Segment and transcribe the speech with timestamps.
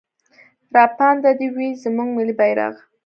[0.77, 2.73] راپانده دې وي زموږ ملي بيرغ.